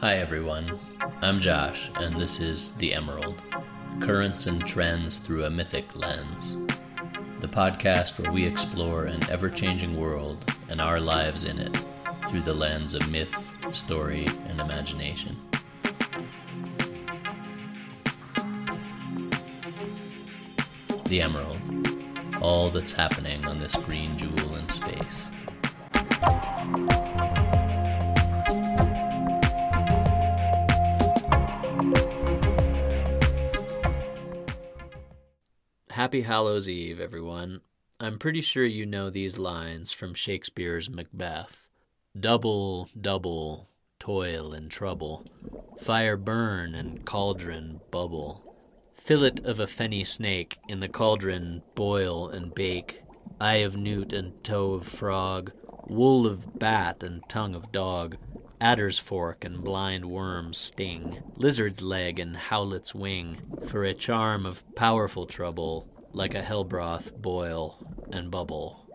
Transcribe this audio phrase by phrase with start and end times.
[0.00, 0.78] Hi, everyone.
[1.22, 3.42] I'm Josh, and this is The Emerald
[3.98, 6.56] Currents and Trends Through a Mythic Lens.
[7.40, 11.76] The podcast where we explore an ever changing world and our lives in it
[12.28, 15.36] through the lens of myth, story, and imagination.
[21.06, 25.26] The Emerald, all that's happening on this green jewel in space.
[35.98, 37.60] Happy Hallows Eve, everyone.
[37.98, 41.70] I'm pretty sure you know these lines from Shakespeare's Macbeth.
[42.16, 45.26] Double, double, toil and trouble,
[45.76, 48.54] fire burn and cauldron bubble.
[48.94, 53.02] Fillet of a fenny snake in the cauldron boil and bake,
[53.40, 55.50] eye of newt and toe of frog,
[55.88, 58.18] wool of bat and tongue of dog,
[58.60, 64.62] adder's fork and blind worm's sting, lizard's leg and howlet's wing, for a charm of
[64.74, 67.78] powerful trouble, like a hell broth boil
[68.10, 68.88] and bubble.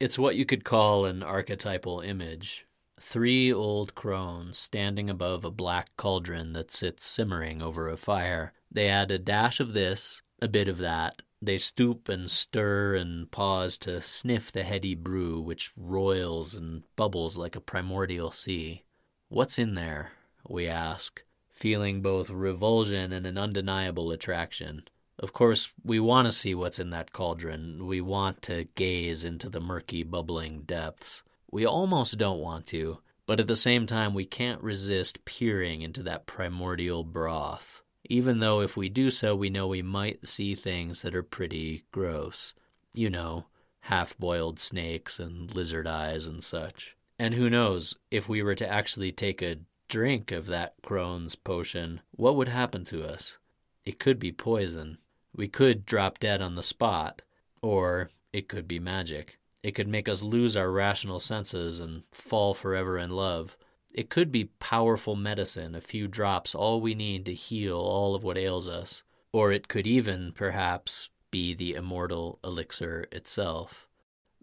[0.00, 2.66] It's what you could call an archetypal image.
[3.00, 8.52] Three old crones standing above a black cauldron that sits simmering over a fire.
[8.70, 11.22] They add a dash of this, a bit of that.
[11.44, 17.36] They stoop and stir and pause to sniff the heady brew which roils and bubbles
[17.36, 18.84] like a primordial sea.
[19.28, 20.12] What's in there?
[20.48, 24.84] we ask, feeling both revulsion and an undeniable attraction.
[25.18, 27.86] Of course, we want to see what's in that cauldron.
[27.86, 31.22] We want to gaze into the murky, bubbling depths.
[31.50, 36.02] We almost don't want to, but at the same time, we can't resist peering into
[36.04, 37.81] that primordial broth.
[38.12, 41.84] Even though if we do so, we know we might see things that are pretty
[41.92, 42.52] gross.
[42.92, 43.46] You know,
[43.80, 46.94] half boiled snakes and lizard eyes and such.
[47.18, 52.02] And who knows, if we were to actually take a drink of that crone's potion,
[52.10, 53.38] what would happen to us?
[53.86, 54.98] It could be poison.
[55.34, 57.22] We could drop dead on the spot,
[57.62, 59.38] or it could be magic.
[59.62, 63.56] It could make us lose our rational senses and fall forever in love.
[63.92, 68.24] It could be powerful medicine, a few drops, all we need to heal all of
[68.24, 69.02] what ails us.
[69.32, 73.88] Or it could even, perhaps, be the immortal elixir itself,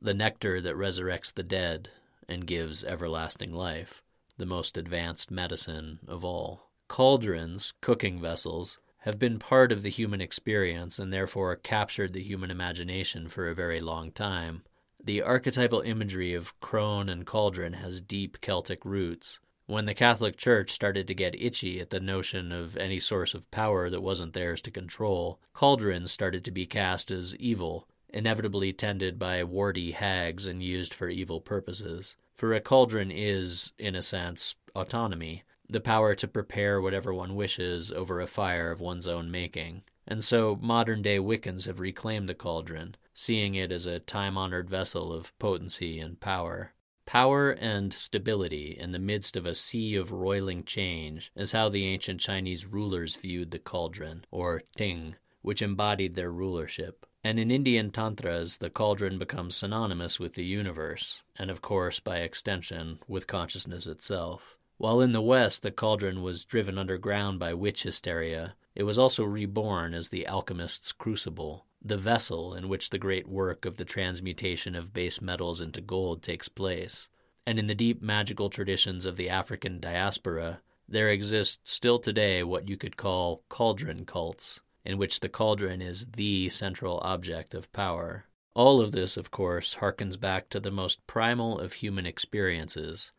[0.02, 1.90] the nectar that resurrects the dead
[2.28, 4.04] and gives everlasting life,
[4.38, 6.70] the most advanced medicine of all.
[6.88, 12.52] Cauldrons, cooking vessels, have been part of the human experience and therefore captured the human
[12.52, 14.64] imagination for a very long time.
[15.04, 19.40] The archetypal imagery of crone and cauldron has deep Celtic roots.
[19.66, 23.50] When the Catholic Church started to get itchy at the notion of any source of
[23.52, 29.18] power that wasn't theirs to control, cauldrons started to be cast as evil, inevitably tended
[29.18, 32.16] by warty hags and used for evil purposes.
[32.34, 37.92] For a cauldron is, in a sense, autonomy the power to prepare whatever one wishes
[37.92, 39.84] over a fire of one's own making.
[40.10, 44.68] And so modern day Wiccans have reclaimed the cauldron, seeing it as a time honored
[44.68, 46.74] vessel of potency and power.
[47.06, 51.86] Power and stability in the midst of a sea of roiling change is how the
[51.86, 57.06] ancient Chinese rulers viewed the cauldron, or ting, which embodied their rulership.
[57.24, 62.20] And in Indian tantras, the cauldron becomes synonymous with the universe, and of course, by
[62.20, 64.58] extension, with consciousness itself.
[64.78, 69.24] While in the West the cauldron was driven underground by witch hysteria, it was also
[69.24, 74.76] reborn as the alchemist's crucible, the vessel in which the great work of the transmutation
[74.76, 77.10] of base metals into gold takes place.
[77.46, 82.70] And in the deep magical traditions of the African diaspora, there exist still today what
[82.70, 88.26] you could call cauldron cults, in which the cauldron is the central object of power.
[88.54, 93.12] All of this, of course, harkens back to the most primal of human experiences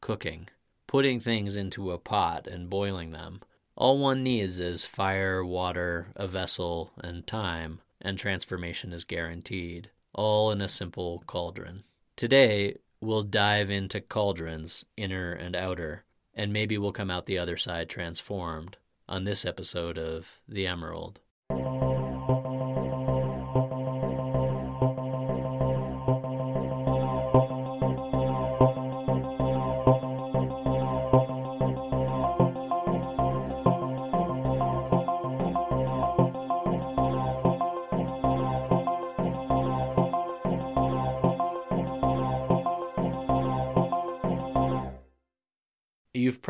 [0.00, 0.48] cooking
[0.92, 3.40] putting things into a pot and boiling them.
[3.82, 10.52] All one needs is fire, water, a vessel, and time, and transformation is guaranteed, all
[10.52, 11.82] in a simple cauldron.
[12.14, 17.56] Today, we'll dive into cauldrons, inner and outer, and maybe we'll come out the other
[17.56, 18.76] side transformed
[19.08, 21.18] on this episode of The Emerald.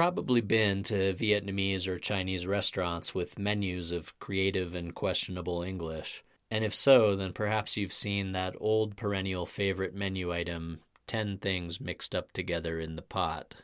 [0.03, 6.25] Probably been to Vietnamese or Chinese restaurants with menus of creative and questionable English.
[6.51, 11.81] And if so, then perhaps you've seen that old perennial favorite menu item, ten things
[11.81, 13.55] mixed up together in the pot.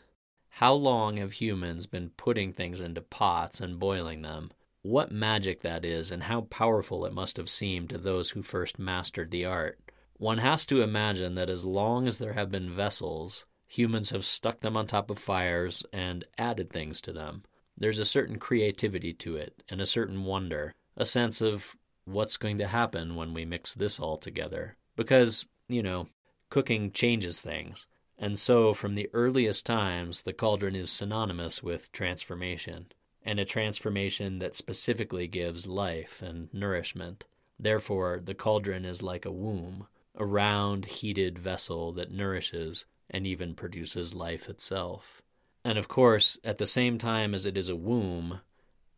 [0.51, 4.53] How long have humans been putting things into pots and boiling them?
[4.83, 8.79] What magic that is, and how powerful it must have seemed to those who first
[8.79, 9.81] mastered the art.
[10.19, 14.61] One has to imagine that as long as there have been vessels, humans have stuck
[14.61, 17.45] them on top of fires and added things to them.
[17.77, 22.59] There's a certain creativity to it, and a certain wonder, a sense of what's going
[22.59, 24.77] to happen when we mix this all together.
[24.97, 26.09] Because, you know,
[26.51, 27.87] cooking changes things.
[28.19, 32.87] And so, from the earliest times, the cauldron is synonymous with transformation,
[33.23, 37.25] and a transformation that specifically gives life and nourishment.
[37.61, 39.87] Therefore, the cauldron is like a womb,
[40.17, 45.23] a round, heated vessel that nourishes and even produces life itself.
[45.65, 48.41] And of course, at the same time as it is a womb,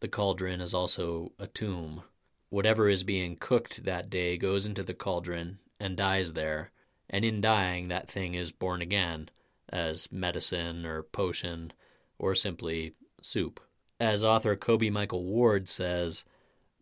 [0.01, 2.03] the cauldron is also a tomb.
[2.49, 6.71] Whatever is being cooked that day goes into the cauldron and dies there,
[7.09, 9.31] and in dying, that thing is born again
[9.69, 11.73] as medicine or potion
[12.19, 13.61] or simply soup.
[13.99, 16.25] As author Kobe Michael Ward says,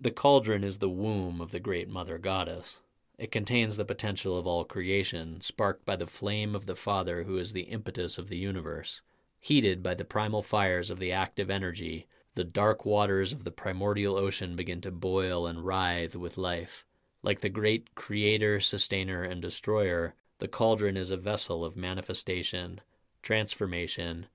[0.01, 2.79] the cauldron is the womb of the great mother goddess.
[3.19, 7.37] It contains the potential of all creation, sparked by the flame of the Father who
[7.37, 9.03] is the impetus of the universe.
[9.41, 12.07] Heated by the primal fires of the active energy,
[12.37, 16.87] the dark waters of the primordial ocean begin to boil and writhe with life.
[17.23, 22.81] Like the great creator, sustainer, and destroyer, the cauldron is a vessel of manifestation,
[23.23, 24.27] transformation,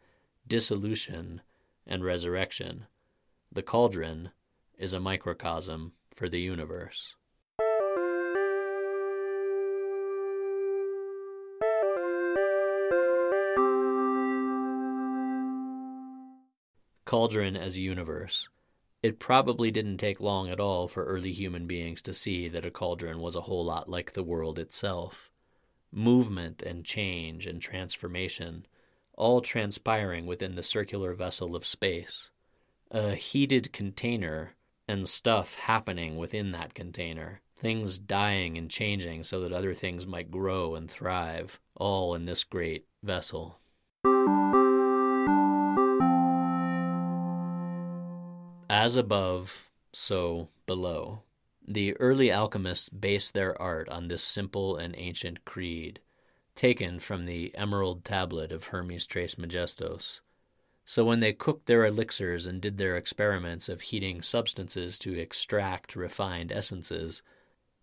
[0.45, 1.41] dissolution,
[1.87, 2.87] and resurrection.
[3.49, 4.31] The cauldron
[4.77, 7.15] is a microcosm for the universe.
[17.05, 18.49] Cauldron as universe.
[19.01, 22.71] It probably didn't take long at all for early human beings to see that a
[22.71, 25.29] cauldron was a whole lot like the world itself.
[25.91, 28.65] Movement and change and transformation,
[29.17, 32.31] all transpiring within the circular vessel of space.
[32.91, 34.55] A heated container
[34.87, 40.31] and stuff happening within that container, things dying and changing so that other things might
[40.31, 43.59] grow and thrive, all in this great vessel.
[48.83, 51.21] As above, so below.
[51.65, 56.01] The early alchemists based their art on this simple and ancient creed,
[56.53, 60.19] taken from the emerald tablet of Hermes Trismegistos.
[60.83, 65.95] So when they cooked their elixirs and did their experiments of heating substances to extract
[65.95, 67.23] refined essences,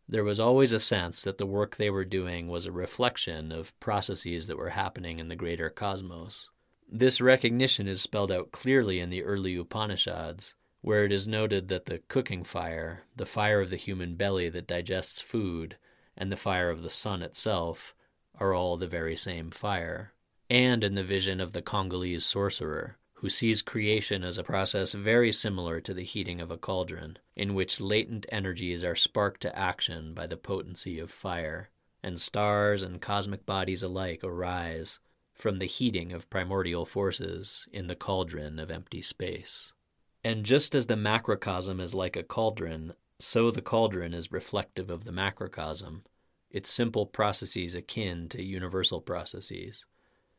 [0.06, 3.72] there was always a sense that the work they were doing was a reflection of
[3.80, 6.50] processes that were happening in the greater cosmos.
[6.86, 11.86] This recognition is spelled out clearly in the early Upanishads where it is noted that
[11.86, 15.76] the cooking fire, the fire of the human belly that digests food,
[16.16, 17.94] and the fire of the sun itself
[18.38, 20.12] are all the very same fire.
[20.48, 25.30] And in the vision of the Congolese sorcerer, who sees creation as a process very
[25.30, 30.14] similar to the heating of a cauldron, in which latent energies are sparked to action
[30.14, 31.68] by the potency of fire,
[32.02, 34.98] and stars and cosmic bodies alike arise
[35.34, 39.74] from the heating of primordial forces in the cauldron of empty space.
[40.22, 45.04] And just as the macrocosm is like a cauldron, so the cauldron is reflective of
[45.04, 46.02] the macrocosm,
[46.50, 49.86] its simple processes akin to universal processes.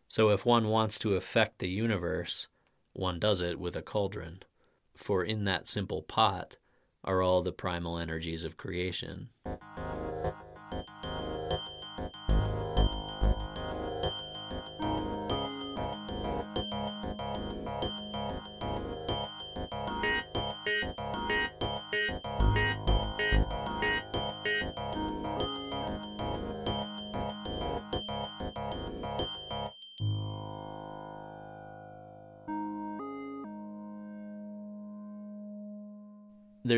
[0.08, 2.48] So if one wants to affect the universe,
[2.94, 4.44] one does it with a cauldron,
[4.96, 6.58] for in that simple pot
[7.03, 9.29] are all the primal energies of creation.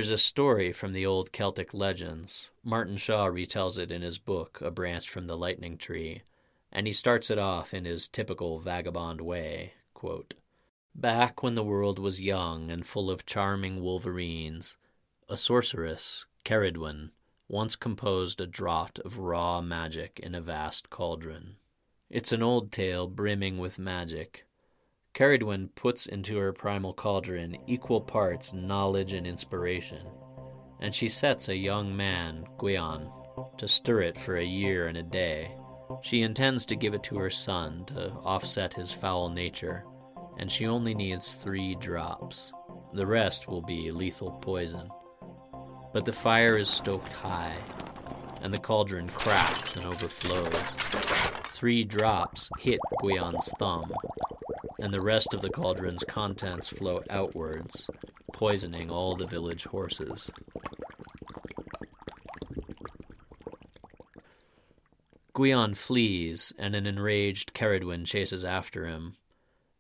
[0.04, 2.50] There's a story from the old Celtic legends.
[2.62, 6.24] Martin Shaw retells it in his book, A Branch from the Lightning Tree,
[6.74, 10.34] and he starts it off in his typical vagabond way quote,
[10.94, 14.76] Back when the world was young and full of charming wolverines,
[15.30, 17.12] a sorceress, Ceridwen,
[17.48, 21.56] once composed a draught of raw magic in a vast cauldron.
[22.10, 24.46] It's an old tale brimming with magic,
[25.14, 30.08] Ceridwen puts into her primal cauldron equal parts knowledge and inspiration,
[30.80, 33.12] and she sets a young man, Gwion,
[33.58, 35.56] to stir it for a year and a day.
[36.02, 39.86] She intends to give it to her son to offset his foul nature,
[40.40, 42.52] and she only needs three drops.
[42.94, 44.90] The rest will be lethal poison.
[45.94, 47.56] But the fire is stoked high,
[48.42, 50.74] and the cauldron cracks and overflows.
[51.52, 53.92] Three drops hit Gwion's thumb,
[54.84, 57.90] and the rest of the cauldron's contents flow outwards,
[58.34, 60.30] poisoning all the village horses.
[65.34, 69.16] Gwion flees, and an enraged Ceridwen chases after him.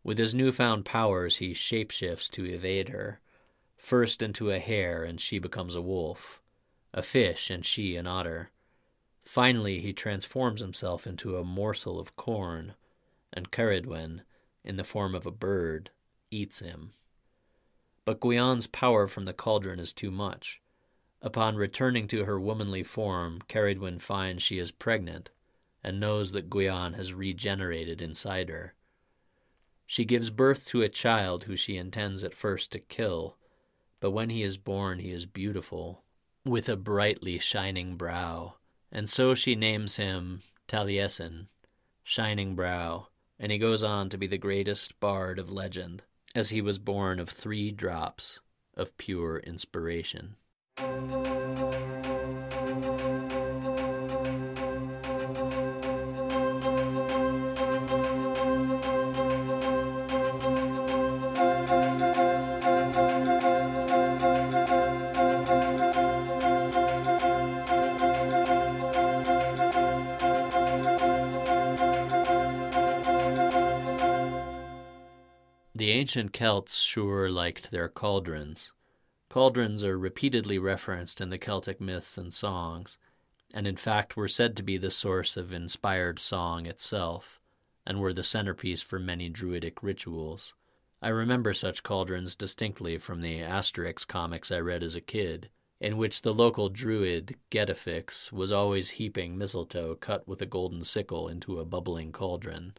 [0.05, 3.19] With his newfound powers, he shapeshifts to evade her.
[3.75, 6.41] First into a hare, and she becomes a wolf,
[6.93, 8.51] a fish, and she an otter.
[9.21, 12.75] Finally, he transforms himself into a morsel of corn,
[13.33, 14.21] and Ceridwen,
[14.63, 15.89] in the form of a bird,
[16.31, 16.93] eats him.
[18.05, 20.61] But Gwion's power from the cauldron is too much.
[21.21, 25.29] Upon returning to her womanly form, Ceridwen finds she is pregnant
[25.83, 28.73] and knows that Gwion has regenerated inside her.
[29.85, 33.37] She gives birth to a child who she intends at first to kill,
[33.99, 36.03] but when he is born, he is beautiful,
[36.45, 38.55] with a brightly shining brow,
[38.91, 41.47] and so she names him Taliesin,
[42.03, 43.07] Shining Brow,
[43.39, 46.03] and he goes on to be the greatest bard of legend,
[46.35, 48.39] as he was born of three drops
[48.75, 50.35] of pure inspiration.
[75.83, 78.71] The ancient Celts sure liked their cauldrons.
[79.27, 82.97] Cauldrons are repeatedly referenced in the Celtic myths and songs,
[83.53, 87.41] and in fact were said to be the source of inspired song itself,
[87.85, 90.53] and were the centerpiece for many druidic rituals.
[91.01, 95.49] I remember such cauldrons distinctly from the Asterix comics I read as a kid,
[95.81, 101.27] in which the local druid, Getafix, was always heaping mistletoe cut with a golden sickle
[101.27, 102.75] into a bubbling cauldron.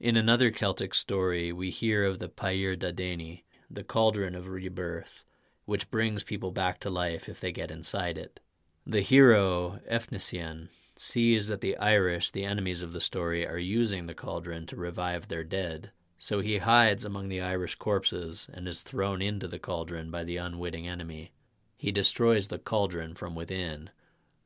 [0.00, 5.26] In another Celtic story, we hear of the Pair Dadeni, the cauldron of rebirth,
[5.66, 8.40] which brings people back to life if they get inside it.
[8.86, 14.14] The hero, Efnisien, sees that the Irish, the enemies of the story, are using the
[14.14, 19.20] cauldron to revive their dead, so he hides among the Irish corpses and is thrown
[19.20, 21.30] into the cauldron by the unwitting enemy.
[21.76, 23.90] He destroys the cauldron from within,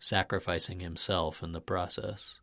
[0.01, 2.41] sacrificing himself in the process.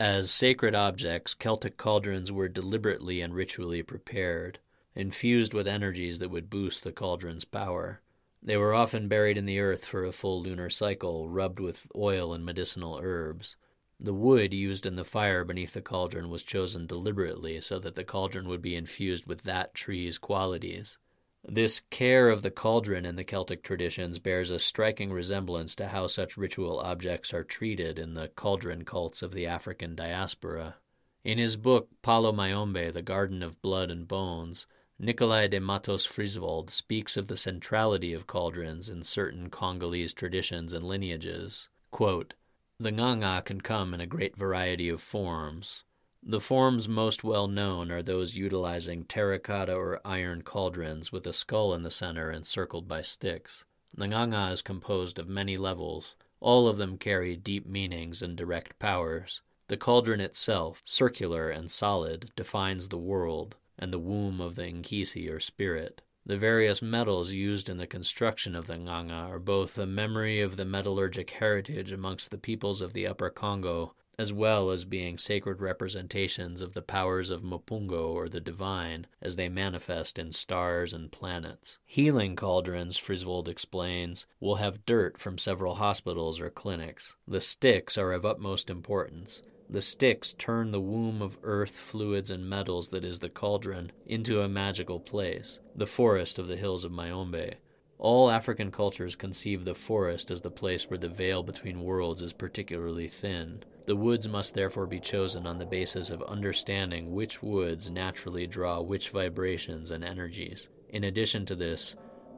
[0.00, 4.58] As sacred objects, Celtic cauldrons were deliberately and ritually prepared,
[4.94, 8.00] infused with energies that would boost the cauldron's power.
[8.42, 12.32] They were often buried in the earth for a full lunar cycle, rubbed with oil
[12.32, 13.56] and medicinal herbs.
[14.00, 18.02] The wood used in the fire beneath the cauldron was chosen deliberately so that the
[18.02, 20.96] cauldron would be infused with that tree's qualities.
[21.42, 26.06] This care of the cauldron in the Celtic traditions bears a striking resemblance to how
[26.06, 30.76] such ritual objects are treated in the cauldron cults of the African diaspora.
[31.24, 34.66] In his book Palo Mayombe, The Garden of Blood and Bones,
[34.98, 40.84] Nicholaj de Mattos Frisvold speaks of the centrality of cauldrons in certain Congolese traditions and
[40.84, 41.68] lineages.
[41.90, 42.34] Quote,
[42.78, 45.84] the nganga can come in a great variety of forms.
[46.22, 51.72] The forms most well known are those utilizing terracotta or iron cauldrons with a skull
[51.72, 53.64] in the center encircled by sticks.
[53.94, 56.16] The nganga is composed of many levels.
[56.38, 59.40] All of them carry deep meanings and direct powers.
[59.68, 65.30] The cauldron itself, circular and solid, defines the world and the womb of the Nkisi
[65.30, 66.02] or spirit.
[66.26, 70.56] The various metals used in the construction of the nganga are both a memory of
[70.56, 75.62] the metallurgic heritage amongst the peoples of the Upper Congo as well as being sacred
[75.62, 81.10] representations of the powers of Mopungo or the divine as they manifest in stars and
[81.10, 81.78] planets.
[81.86, 87.16] Healing cauldrons, Frisvold explains, will have dirt from several hospitals or clinics.
[87.26, 89.40] The sticks are of utmost importance.
[89.70, 94.42] The sticks turn the womb of earth, fluids, and metals that is the cauldron into
[94.42, 97.54] a magical place, the forest of the hills of Mayombe.
[97.96, 102.34] All African cultures conceive the forest as the place where the veil between worlds is
[102.34, 103.62] particularly thin.
[103.86, 108.80] The woods must therefore be chosen on the basis of understanding which woods naturally draw
[108.80, 110.68] which vibrations and energies.
[110.90, 111.96] In addition to this,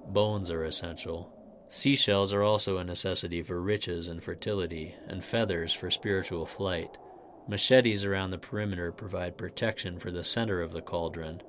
[0.08, 1.32] bones are essential.
[1.68, 6.99] Seashells are also a necessity for riches and fertility, and feathers for spiritual flight.
[7.49, 11.42] Machetes around the perimeter provide protection for the center of the cauldron,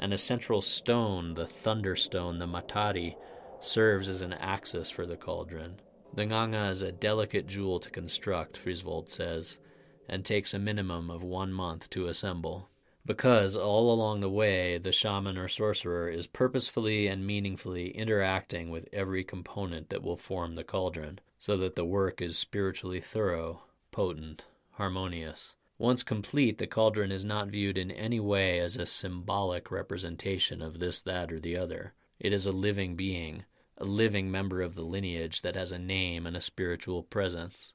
[0.00, 3.14] and a central stone, the thunderstone, the matari,
[3.60, 5.80] serves as an axis for the cauldron.
[6.14, 9.60] The nganga is a delicate jewel to construct, Frisvold says,
[10.08, 12.68] and takes a minimum of one month to assemble.
[13.08, 18.86] because all along the way, the shaman or sorcerer is purposefully and meaningfully interacting with
[18.92, 24.44] every component that will form the cauldron, so that the work is spiritually thorough, potent,
[24.72, 25.56] harmonious.
[25.78, 30.78] Once complete, the cauldron is not viewed in any way as a symbolic representation of
[30.78, 31.94] this, that, or the other.
[32.20, 33.44] It is a living being,
[33.78, 37.72] a living member of the lineage that has a name and a spiritual presence.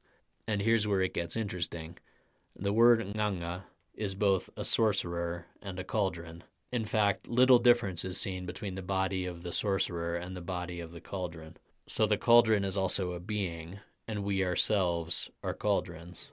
[0.47, 1.97] And here's where it gets interesting.
[2.55, 3.63] The word nganga
[3.95, 6.43] is both a sorcerer and a cauldron.
[6.71, 10.79] In fact, little difference is seen between the body of the sorcerer and the body
[10.79, 11.57] of the cauldron.
[11.87, 16.29] So the cauldron is also a being, and we ourselves are cauldrons.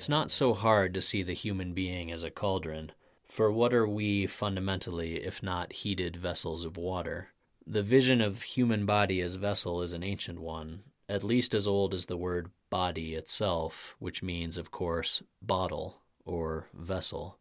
[0.00, 2.92] It's not so hard to see the human being as a cauldron,
[3.22, 7.32] for what are we fundamentally if not heated vessels of water?
[7.66, 11.92] The vision of human body as vessel is an ancient one, at least as old
[11.92, 17.36] as the word body itself, which means, of course, bottle or vessel.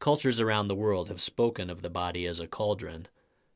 [0.00, 3.06] Cultures around the world have spoken of the body as a cauldron,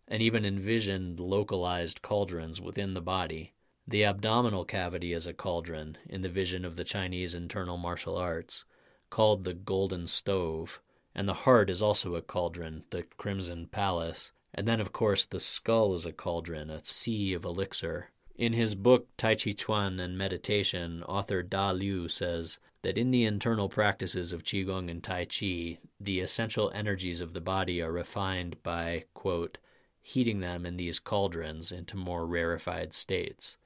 [0.06, 3.52] and even envisioned localized cauldrons within the body.
[3.86, 8.64] The abdominal cavity is a cauldron in the vision of the Chinese internal martial arts,
[9.10, 10.80] called the Golden Stove,
[11.14, 15.38] and the heart is also a cauldron, the Crimson Palace, and then, of course, the
[15.38, 18.10] skull is a cauldron, a sea of elixir.
[18.36, 23.24] In his book Tai Chi Chuan and Meditation, author Da Liu says that in the
[23.24, 28.62] internal practices of Qigong and Tai Chi, the essential energies of the body are refined
[28.62, 29.58] by, quote,
[30.00, 33.58] heating them in these cauldrons into more rarefied states.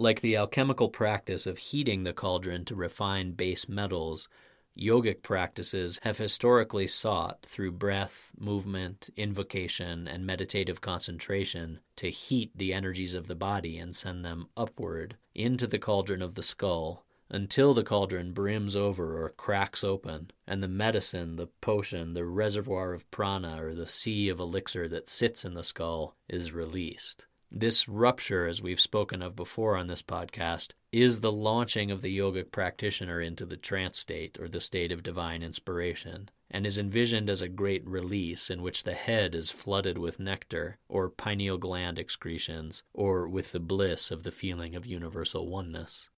[0.00, 4.30] Like the alchemical practice of heating the cauldron to refine base metals,
[4.74, 12.72] yogic practices have historically sought, through breath, movement, invocation, and meditative concentration, to heat the
[12.72, 17.74] energies of the body and send them upward into the cauldron of the skull until
[17.74, 23.10] the cauldron brims over or cracks open, and the medicine, the potion, the reservoir of
[23.10, 27.26] prana, or the sea of elixir that sits in the skull is released.
[27.52, 32.16] This rupture, as we've spoken of before on this podcast, is the launching of the
[32.16, 37.28] yogic practitioner into the trance state or the state of divine inspiration, and is envisioned
[37.28, 41.98] as a great release in which the head is flooded with nectar or pineal gland
[41.98, 46.08] excretions, or with the bliss of the feeling of universal oneness.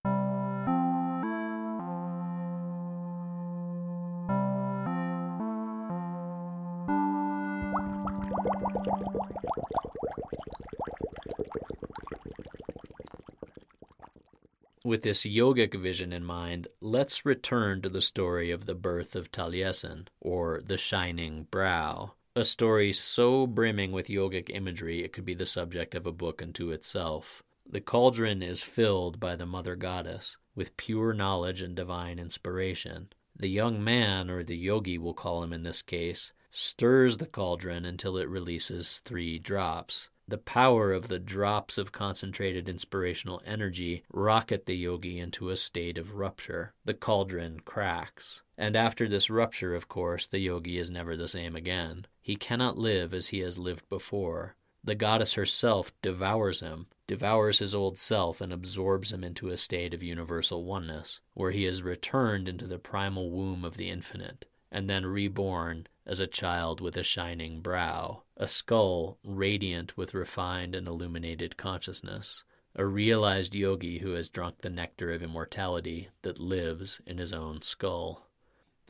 [14.92, 19.32] With this yogic vision in mind, let's return to the story of the birth of
[19.32, 25.32] Taliesin, or the Shining Brow, a story so brimming with yogic imagery it could be
[25.32, 27.42] the subject of a book unto itself.
[27.66, 33.08] The cauldron is filled by the Mother Goddess with pure knowledge and divine inspiration.
[33.34, 37.86] The young man, or the yogi we'll call him in this case, stirs the cauldron
[37.86, 40.10] until it releases three drops.
[40.32, 45.98] The power of the drops of concentrated inspirational energy rocket the yogi into a state
[45.98, 46.72] of rupture.
[46.86, 48.40] The cauldron cracks.
[48.56, 52.06] And after this rupture, of course, the yogi is never the same again.
[52.22, 54.56] He cannot live as he has lived before.
[54.82, 59.92] The goddess herself devours him, devours his old self, and absorbs him into a state
[59.92, 64.88] of universal oneness, where he is returned into the primal womb of the infinite, and
[64.88, 70.88] then reborn as a child with a shining brow, a skull radiant with refined and
[70.88, 77.18] illuminated consciousness, a realized yogi who has drunk the nectar of immortality that lives in
[77.18, 78.26] his own skull.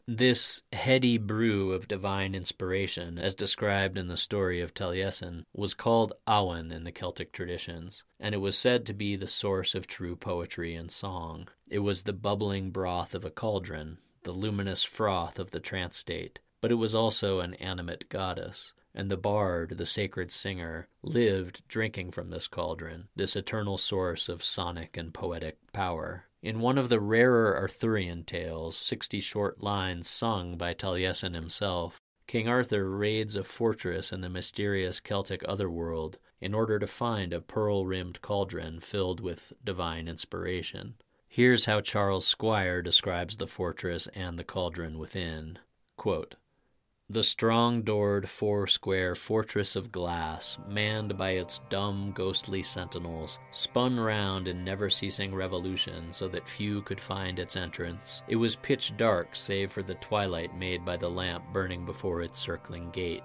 [0.07, 6.13] This heady brew of divine inspiration, as described in the story of Taliesin, was called
[6.27, 10.17] Awen in the Celtic traditions, and it was said to be the source of true
[10.17, 11.49] poetry and song.
[11.71, 16.41] It was the bubbling broth of a cauldron, the luminous froth of the trance state,
[16.61, 22.11] but it was also an animate goddess, and the bard, the sacred singer, lived drinking
[22.13, 26.27] from this cauldron, this eternal source of sonic and poetic power.
[26.43, 32.49] In one of the rarer Arthurian tales, sixty short lines sung by Taliesin himself, King
[32.49, 37.87] Arthur raids a fortress in the mysterious Celtic otherworld in order to find a pearl
[37.87, 40.95] rimmed cauldron filled with divine inspiration.
[41.29, 45.59] Here's how Charles Squire describes the fortress and the cauldron within.
[45.97, 46.35] Quote,
[47.13, 54.01] the strong doored four square fortress of glass, manned by its dumb, ghostly sentinels, spun
[54.01, 58.23] round in never ceasing revolution so that few could find its entrance.
[58.29, 62.39] It was pitch dark save for the twilight made by the lamp burning before its
[62.39, 63.23] circling gate.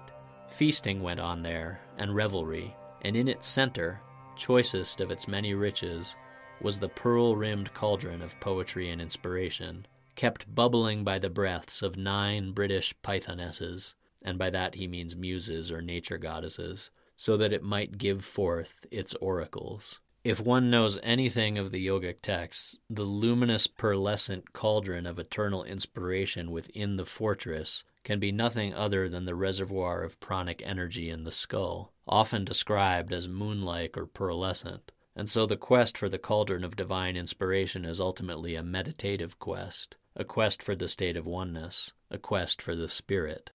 [0.48, 4.02] Feasting went on there, and revelry, and in its center,
[4.36, 6.14] choicest of its many riches,
[6.60, 9.86] was the pearl rimmed cauldron of poetry and inspiration
[10.18, 15.70] kept bubbling by the breaths of nine British Pythonesses, and by that he means muses
[15.70, 20.00] or nature goddesses, so that it might give forth its oracles.
[20.24, 26.50] If one knows anything of the yogic texts, the luminous pearlescent cauldron of eternal inspiration
[26.50, 31.30] within the fortress can be nothing other than the reservoir of pranic energy in the
[31.30, 34.90] skull, often described as moonlike or pearlescent.
[35.14, 39.96] And so the quest for the cauldron of divine inspiration is ultimately a meditative quest,
[40.20, 43.52] a quest for the state of oneness, a quest for the Spirit.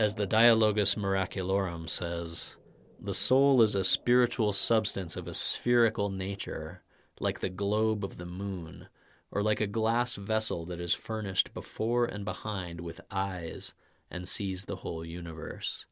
[0.00, 2.56] As the Dialogus Miraculorum says,
[3.00, 6.82] the soul is a spiritual substance of a spherical nature,
[7.20, 8.88] like the globe of the moon,
[9.30, 13.74] or like a glass vessel that is furnished before and behind with eyes
[14.10, 15.86] and sees the whole universe.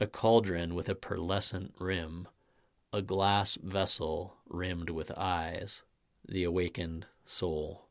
[0.00, 2.26] A cauldron with a pearlescent rim,
[2.92, 5.82] a glass vessel rimmed with eyes,
[6.26, 7.86] the awakened soul.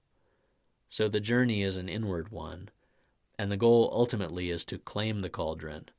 [0.90, 2.70] So the journey is an inward one,
[3.40, 5.90] and the goal ultimately is to claim the cauldron,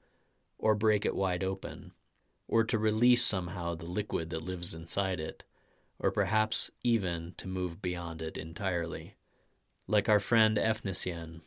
[0.59, 1.93] or break it wide open,
[2.47, 5.43] or to release somehow the liquid that lives inside it
[6.03, 9.15] or perhaps even to move beyond it entirely.
[9.87, 11.41] Like our friend Efnisien,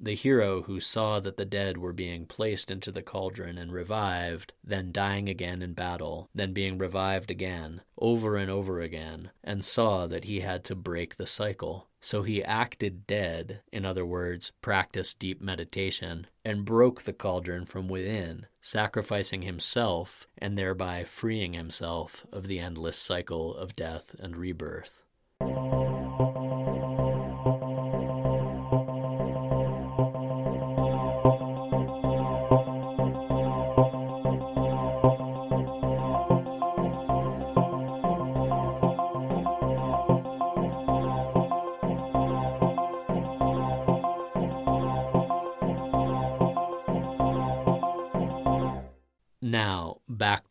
[0.00, 4.54] the hero who saw that the dead were being placed into the cauldron and revived,
[4.64, 10.06] then dying again in battle, then being revived again, over and over again, and saw
[10.06, 11.86] that he had to break the cycle.
[12.00, 17.88] So he acted dead, in other words, practiced deep meditation, and broke the cauldron from
[17.88, 25.04] within, sacrificing himself and thereby freeing himself of the endless cycle of death and rebirth.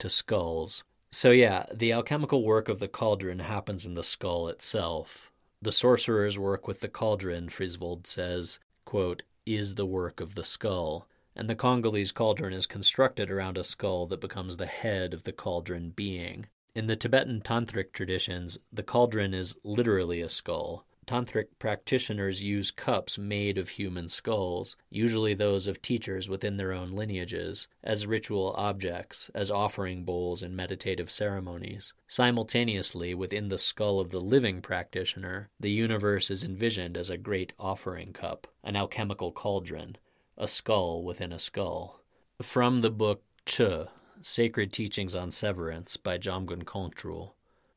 [0.10, 0.84] Skulls.
[1.12, 5.32] So, yeah, the alchemical work of the cauldron happens in the skull itself.
[5.62, 11.08] The sorcerer's work with the cauldron, Frisvold says, quote, is the work of the skull.
[11.36, 15.32] And the Congolese cauldron is constructed around a skull that becomes the head of the
[15.32, 16.48] cauldron being.
[16.76, 23.18] In the Tibetan tantric traditions, the cauldron is literally a skull, tantric practitioners use cups
[23.18, 29.32] made of human skulls, usually those of teachers within their own lineages, as ritual objects,
[29.34, 31.94] as offering bowls in meditative ceremonies.
[32.08, 37.54] Simultaneously, within the skull of the living practitioner, the universe is envisioned as a great
[37.58, 39.98] offering cup, an alchemical cauldron,
[40.38, 42.02] a skull within a skull.
[42.40, 43.88] From the book Chöd,
[44.22, 47.32] Sacred Teachings on Severance by Jamgon Kongtrul.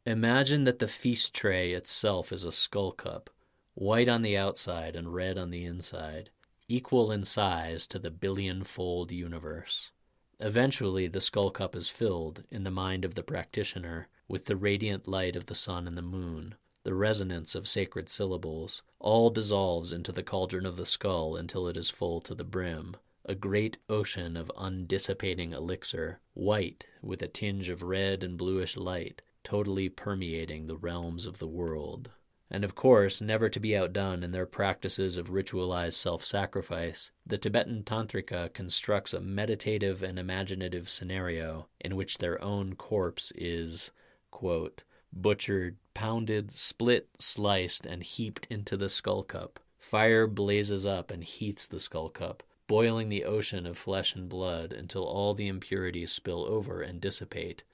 [0.05, 3.31] Imagine that the feast tray itself is a skull cup,
[3.75, 6.31] white on the outside and red on the inside,
[6.67, 9.93] equal in size to the billion fold universe.
[10.41, 15.07] Eventually, the skull cup is filled, in the mind of the practitioner, with the radiant
[15.07, 20.11] light of the sun and the moon, the resonance of sacred syllables, all dissolves into
[20.11, 24.37] the cauldron of the skull until it is full to the brim, a great ocean
[24.37, 30.77] of undissipating elixir, white with a tinge of red and bluish light, totally permeating the
[30.77, 32.11] realms of the world.
[32.51, 37.39] And of course, never to be outdone in their practices of ritualized self sacrifice, the
[37.39, 43.91] Tibetan Tantrika constructs a meditative and imaginative scenario in which their own corpse is,
[44.31, 49.59] quote, butchered, pounded, split, sliced, and heaped into the skull cup.
[49.79, 54.73] Fire blazes up and heats the skull cup, boiling the ocean of flesh and blood
[54.73, 57.65] until all the impurities spill over and dissipate,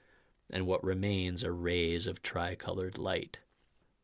[0.49, 3.39] and what remains are rays of tricolored light.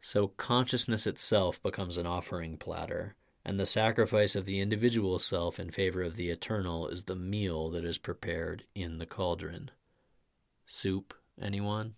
[0.02, 5.72] So consciousness itself becomes an offering platter, and the sacrifice of the individual self in
[5.72, 9.72] favor of the eternal is the meal that is prepared in the cauldron.
[10.66, 11.96] Soup, anyone?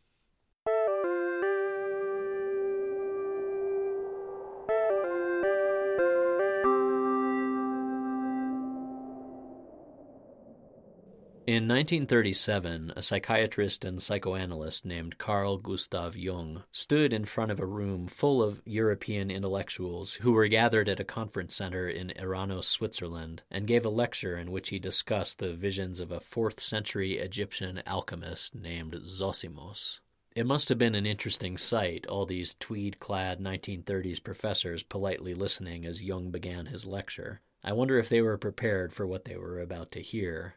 [11.48, 17.66] In 1937, a psychiatrist and psychoanalyst named Carl Gustav Jung stood in front of a
[17.66, 23.44] room full of European intellectuals who were gathered at a conference center in Eranos, Switzerland,
[23.50, 27.82] and gave a lecture in which he discussed the visions of a 4th century Egyptian
[27.88, 30.02] alchemist named Zosimos.
[30.36, 35.86] It must have been an interesting sight, all these tweed clad 1930s professors politely listening
[35.86, 37.40] as Jung began his lecture.
[37.64, 40.56] I wonder if they were prepared for what they were about to hear.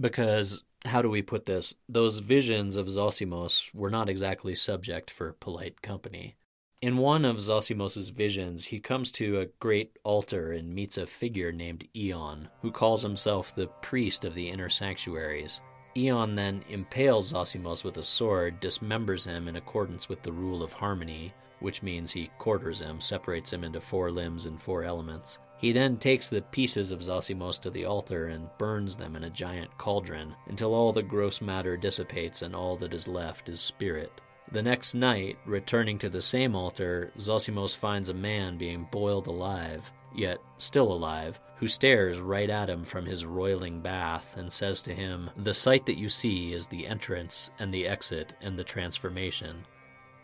[0.00, 1.74] Because, how do we put this?
[1.88, 6.36] Those visions of Zosimos were not exactly subject for polite company.
[6.80, 11.50] In one of Zosimos' visions, he comes to a great altar and meets a figure
[11.50, 15.60] named Eon, who calls himself the priest of the inner sanctuaries.
[15.96, 20.72] Eon then impales Zosimos with a sword, dismembers him in accordance with the rule of
[20.72, 25.40] harmony, which means he quarters him, separates him into four limbs and four elements.
[25.58, 29.30] He then takes the pieces of Zosimos to the altar and burns them in a
[29.30, 34.20] giant cauldron until all the gross matter dissipates and all that is left is spirit.
[34.52, 39.92] The next night, returning to the same altar, Zosimos finds a man being boiled alive,
[40.14, 44.94] yet still alive, who stares right at him from his roiling bath and says to
[44.94, 49.66] him, The sight that you see is the entrance and the exit and the transformation.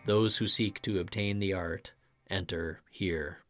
[0.07, 1.93] Those who seek to obtain the art
[2.31, 3.41] enter here.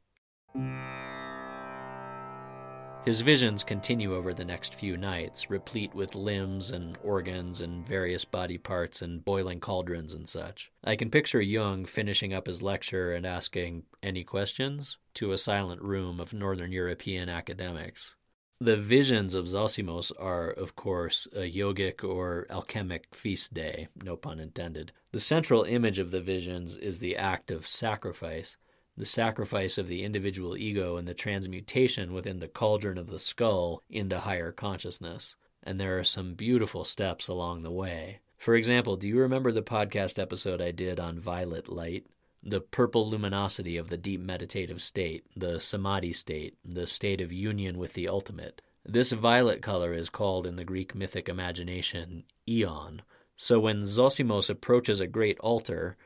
[3.04, 8.24] His visions continue over the next few nights, replete with limbs and organs and various
[8.24, 10.72] body parts and boiling cauldrons and such.
[10.82, 14.96] I can picture Jung finishing up his lecture and asking, Any questions?
[15.14, 18.16] to a silent room of Northern European academics.
[18.58, 24.40] The visions of Zosimos are, of course, a yogic or alchemic feast day, no pun
[24.40, 24.92] intended.
[25.12, 28.56] The central image of the visions is the act of sacrifice,
[28.96, 33.82] the sacrifice of the individual ego and the transmutation within the cauldron of the skull
[33.90, 35.36] into higher consciousness.
[35.62, 38.20] And there are some beautiful steps along the way.
[38.36, 42.06] For example, do you remember the podcast episode I did on violet light?
[42.42, 47.78] The purple luminosity of the deep meditative state, the samadhi state, the state of union
[47.78, 48.60] with the ultimate.
[48.84, 53.00] This violet color is called in the Greek mythic imagination eon.
[53.34, 55.96] So when Zosimos approaches a great altar,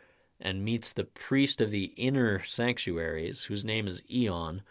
[0.40, 4.62] and meets the priest of the inner sanctuaries, whose name is Eon,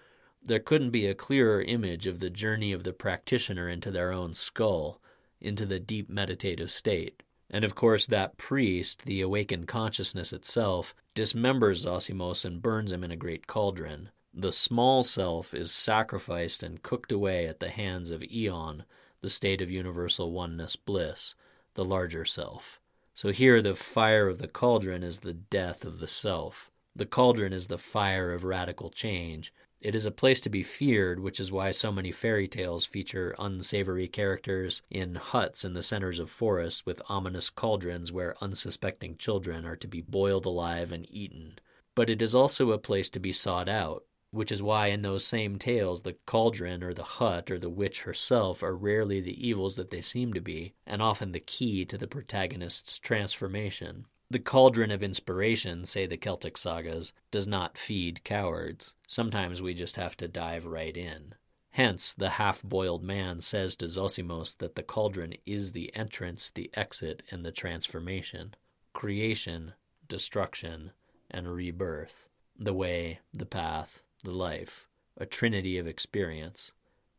[0.42, 4.34] there couldn't be a clearer image of the journey of the practitioner into their own
[4.34, 5.02] skull,
[5.42, 7.22] into the deep meditative state.
[7.50, 13.12] And of course, that priest, the awakened consciousness itself, dismembers Zosimos and burns him in
[13.12, 14.10] a great cauldron.
[14.34, 18.84] The small self is sacrificed and cooked away at the hands of Eon,
[19.22, 21.36] the state of universal oneness bliss,
[21.74, 22.80] the larger self.
[23.18, 26.70] So here, the fire of the cauldron is the death of the self.
[26.96, 29.52] The cauldron is the fire of radical change.
[29.82, 33.34] It is a place to be feared, which is why so many fairy tales feature
[33.40, 39.66] unsavory characters in huts in the centers of forests with ominous cauldrons where unsuspecting children
[39.66, 41.58] are to be boiled alive and eaten.
[41.96, 45.26] But it is also a place to be sought out, which is why in those
[45.26, 49.76] same tales the cauldron or the hut or the witch herself are rarely the evils
[49.76, 54.06] that they seem to be, and often the key to the protagonist's transformation.
[54.30, 58.96] The cauldron of inspiration, say the Celtic sagas, does not feed cowards.
[59.08, 61.36] Sometimes we just have to dive right in.
[61.72, 66.70] Hence, the half boiled man says to Zosimos that the cauldron is the entrance, the
[66.74, 68.56] exit, and the transformation
[68.94, 69.74] creation,
[70.08, 70.92] destruction,
[71.30, 72.30] and rebirth.
[72.58, 76.72] The way, the path, the life, a trinity of experience,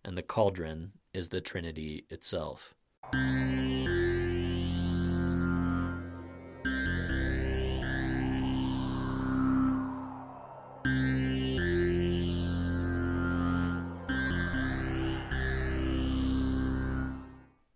[0.05, 2.75] and the cauldron is the trinity itself.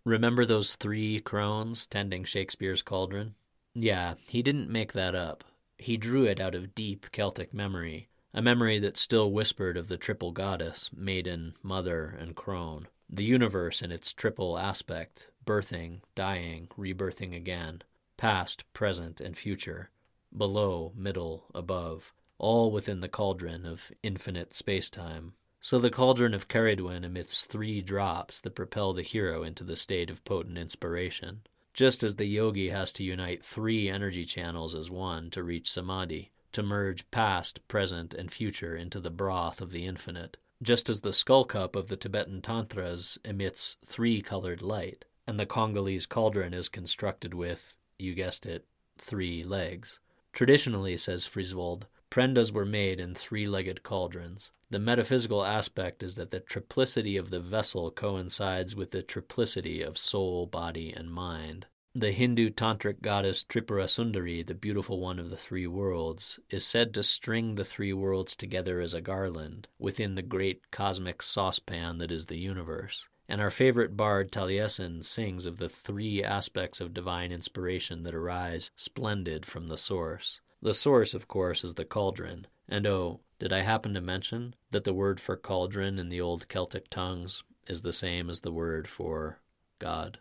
[0.05, 3.35] Remember those three crones tending Shakespeare's cauldron?
[3.73, 5.43] Yeah, he didn't make that up.
[5.77, 9.97] He drew it out of deep Celtic memory, a memory that still whispered of the
[9.97, 17.35] triple goddess, maiden, mother, and crone, the universe in its triple aspect, birthing, dying, rebirthing
[17.35, 17.81] again,
[18.17, 19.91] past, present, and future,
[20.35, 25.33] below, middle, above, all within the cauldron of infinite spacetime.
[25.61, 30.09] So the cauldron of Cerridwen emits three drops that propel the hero into the state
[30.09, 31.41] of potent inspiration,
[31.73, 36.31] just as the yogi has to unite three energy channels as one to reach samadhi
[36.53, 41.13] to merge past, present, and future into the broth of the infinite, just as the
[41.13, 46.69] skull cup of the Tibetan Tantras emits three colored light, and the Congolese cauldron is
[46.69, 48.65] constructed with, you guessed it,
[48.97, 49.99] three legs.
[50.31, 54.51] Traditionally, says Frisvold, Prendas were made in three legged cauldrons.
[54.69, 59.97] The metaphysical aspect is that the triplicity of the vessel coincides with the triplicity of
[59.97, 61.67] soul, body, and mind.
[61.95, 66.91] The Hindu tantric goddess Tripura Sundari, the beautiful one of the three worlds, is said
[66.95, 72.09] to string the three worlds together as a garland within the great cosmic saucepan that
[72.09, 73.07] is the universe.
[73.29, 78.71] And our favorite bard Taliesin sings of the three aspects of divine inspiration that arise
[78.75, 80.41] splendid from the source.
[80.63, 82.47] The source, of course, is the cauldron.
[82.67, 86.47] And oh, did I happen to mention that the word for cauldron in the old
[86.47, 89.37] Celtic tongues is the same as the word for
[89.77, 90.17] God?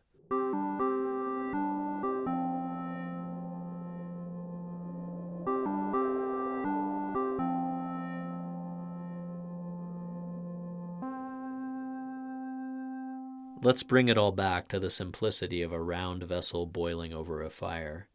[13.73, 17.49] Let's bring it all back to the simplicity of a round vessel boiling over a
[17.49, 18.07] fire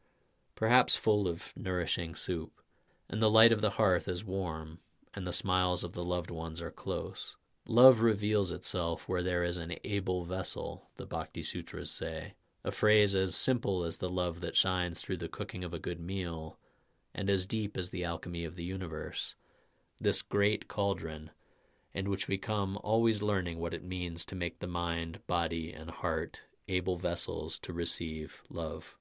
[0.53, 2.61] perhaps full of nourishing soup,
[3.09, 4.77] and the light of the hearth is warm,
[5.15, 7.37] and the smiles of the loved ones are close.
[7.65, 13.15] Love reveals itself where there is an able vessel, the Bhakti Sutras say, a phrase
[13.15, 16.59] as simple as the love that shines through the cooking of a good meal,
[17.15, 19.33] and as deep as the alchemy of the universe.
[19.99, 21.31] This great cauldron,
[21.97, 25.89] in which we come always learning what it means to make the mind, body, and
[25.89, 28.95] heart able vessels to receive love.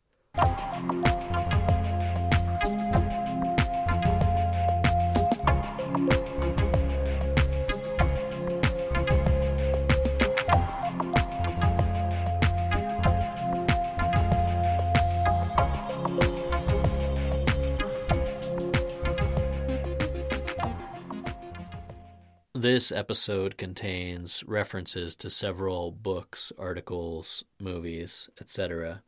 [22.66, 29.05] This episode contains references to several books, articles, movies, etc.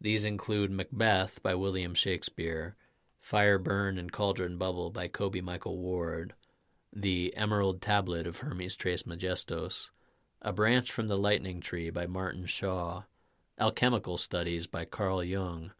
[0.00, 2.74] These include Macbeth by William Shakespeare,
[3.20, 6.32] Fire Burn and Cauldron Bubble by Kobe Michael Ward,
[6.90, 9.90] The Emerald Tablet of Hermes Trismegistus,
[10.40, 13.02] A Branch from the Lightning Tree by Martin Shaw,
[13.60, 15.72] Alchemical Studies by Carl Jung,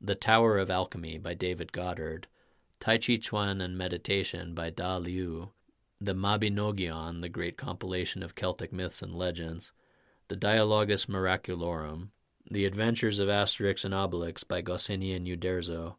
[0.00, 2.26] The Tower of Alchemy by David Goddard,
[2.80, 5.50] Tai Chi Chuan and Meditation by Da Liu,
[6.02, 9.70] The Mabinogion, the great compilation of Celtic myths and legends,
[10.28, 12.08] The Dialogus Miraculorum,
[12.50, 15.96] the Adventures of Asterix and Obelix by Goscinny Uderzo.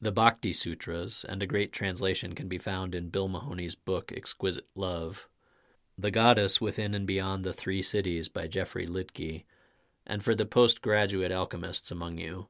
[0.00, 4.66] The Bhakti Sutras, and a great translation can be found in Bill Mahony's book Exquisite
[4.74, 5.28] Love.
[5.96, 9.44] The Goddess Within and Beyond the Three Cities by Jeffrey Lidke.
[10.06, 12.48] And for the postgraduate alchemists among you,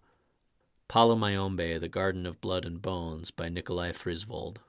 [0.88, 4.60] Palo Mayombe, The Garden of Blood and Bones by Nicholaj Frisvold.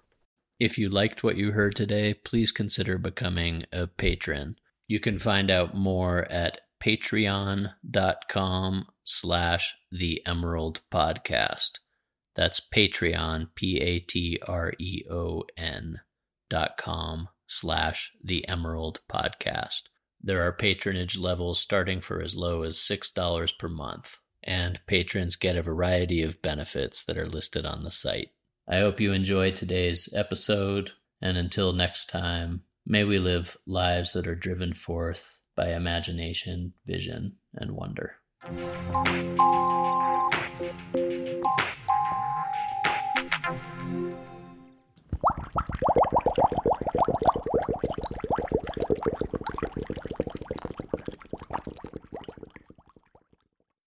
[0.62, 4.58] If you liked what you heard today, please consider becoming a patron.
[4.88, 7.74] You can find out more at patreon.com
[9.04, 11.80] slash the emerald podcast.
[12.36, 14.02] That's patreon p-a-t-r-e-o-n
[16.48, 19.82] dot com slash the emerald podcast.
[20.22, 25.36] There are patronage levels starting for as low as six dollars per month and patrons
[25.36, 28.30] get a variety of benefits that are listed on the site
[28.72, 30.92] I hope you enjoy today's episode.
[31.22, 37.36] And until next time, may we live lives that are driven forth by imagination, vision,
[37.54, 38.16] and wonder.